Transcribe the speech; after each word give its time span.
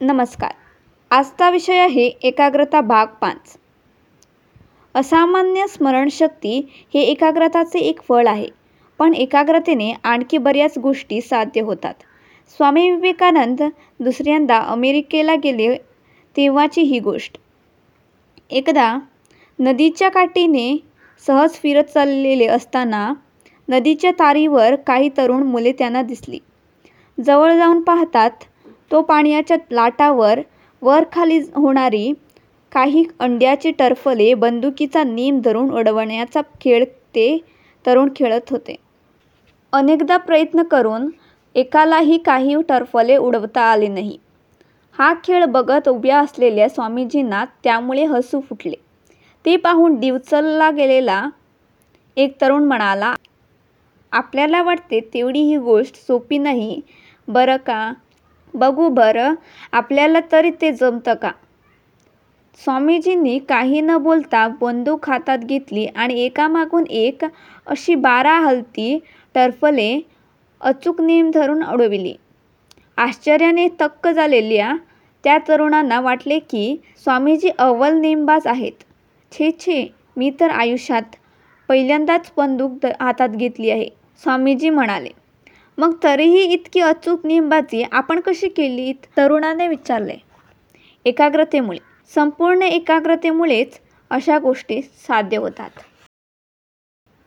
नमस्कार. 0.00 0.52
आजचा 1.10 1.48
विषय 1.50 1.78
आहे 1.78 2.04
एकाग्रता 2.22 2.80
भाग 2.80 3.06
पाच. 3.20 3.56
असामान्य 4.94 5.66
स्मरणशक्ती 5.66 6.60
हे 6.94 7.00
एकाग्रताचे 7.00 7.78
एक 7.78 8.00
फळ 8.02 8.26
आहे 8.26 8.46
पण 8.98 9.14
एकाग्रतेने 9.14 9.92
आणखी 10.04 10.38
बऱ्याच 10.38 10.78
गोष्टी 10.78 11.20
साध्य 11.20 11.60
होतात. 11.60 11.94
स्वामी 12.58 12.90
विवेकानंद 12.90 13.62
दुसऱ्यांदा 14.00 14.58
अमेरिकेला 14.58 15.34
गेले 15.34 15.74
तेव्हाची 16.36 16.80
ही 16.80 16.98
गोष्ट. 16.98 17.36
एकदा 18.50 18.98
नदीच्या 19.58 20.08
काठीने 20.08 20.76
सहज 21.26 21.50
फिरत 21.52 21.84
चाललेले 21.84 22.46
असताना 22.46 23.12
नदीच्या 23.68 24.10
तारीवर 24.10 24.76
काही 24.76 25.10
तरुण 25.16 25.42
मुले 25.42 25.72
त्यांना 25.72 26.02
दिसली. 26.02 26.38
जवळ 27.18 27.56
जाऊन 27.56 27.80
पाहतात 27.80 28.44
तो 28.90 29.00
पाण्याच्या 29.02 29.56
लाटावर 29.70 30.40
वर-खाली 30.82 31.38
होणारी 31.54 32.12
काही 32.72 33.04
अंड्याची 33.20 33.70
टरफले 33.70 34.32
बंदुकीचा 34.34 35.02
नेम 35.04 35.40
धरून 35.40 35.70
उडवण्याचा 35.70 36.40
खेळ 36.60 36.84
ते 37.14 37.36
तरुण 37.84 38.08
खेळत 38.16 38.50
होते. 38.50 38.74
अनेकदा 39.72 40.16
प्रयत्न 40.16 40.62
करून 40.62 41.08
एकालाही 41.54 42.18
काही 42.18 42.56
टरफले 42.68 43.16
उडवता 43.16 43.62
आले 43.62 43.88
नाही. 43.88 44.16
हा 44.98 45.12
खेळ 45.24 45.44
बघत 45.46 45.88
उभ्या 45.88 46.18
असलेल्या 46.20 46.68
स्वामीजींना 46.68 47.44
त्यामुळे 47.64 48.04
हसू 48.04 48.40
फुटले. 48.40 48.74
ते 49.44 49.56
पाहून 49.56 49.98
डिवचला 50.00 50.70
गेलेला 50.70 51.22
एक 52.16 52.40
तरुण 52.40 52.64
म्हणाला, 52.64 53.14
आपल्याला 54.12 54.62
वाटते 54.62 55.00
तेवढी 55.14 55.40
ही 55.42 55.56
गोष्ट 55.58 55.96
सोपी 55.96 56.38
नाही 56.38 56.80
बरं 57.28 57.56
का. 57.56 57.92
बघू 58.54 58.88
बरं 58.88 59.34
आपल्याला 59.72 60.20
तरी 60.32 60.50
ते 60.60 60.72
जमतं 60.72 61.14
का. 61.14 61.30
स्वामीजींनी 62.60 63.38
काही 63.38 63.80
न 63.80 63.96
बोलता 63.96 64.46
बंदूक 64.60 65.08
हातात 65.10 65.38
घेतली 65.38 65.86
आणि 65.86 66.20
एकामागून 66.20 66.84
एक 66.90 67.24
अशी 67.24 67.94
बारा 67.94 68.38
हलती 68.38 68.98
टरफले 69.34 70.00
अचूक 70.60 71.00
नेम 71.00 71.30
धरून 71.34 71.62
अडविली 71.64 72.14
आश्चर्याने 72.98 73.66
थक्क 73.80 74.08
झालेल्या 74.08 74.74
त्या 75.24 75.38
तरुणांना 75.48 76.00
वाटले 76.00 76.38
की 76.40 76.76
स्वामीजी 77.04 77.48
अव्वल 77.58 77.94
नेमबाज 77.94 78.46
आहेत. 78.46 78.72
छे 79.32 79.50
छे 79.60 79.86
मी 80.16 80.30
तर 80.40 80.50
आयुष्यात 80.50 81.16
पहिल्यांदाच 81.68 82.30
बंदूक 82.36 82.86
हातात 83.00 83.28
घेतली 83.28 83.70
आहे, 83.70 83.88
स्वामीजी 84.22 84.70
म्हणाले. 84.70 85.08
मग 85.80 85.94
तरीही 86.02 86.42
इतकी 86.42 86.80
अचूक 86.80 87.26
नेमबाजी 87.26 87.84
आपण 87.92 88.20
कशी 88.20 88.48
केलीत? 88.48 88.94
तरुणाने 89.16 89.68
विचारले. 89.68 90.14
एकाग्रतेमुळे. 91.04 91.78
संपूर्ण 92.14 92.62
एकाग्रतेमुळेच 92.62 93.78
अशा 94.10 94.38
गोष्टी 94.38 94.82
साध्य 94.82 95.36
होतात. 95.36 95.70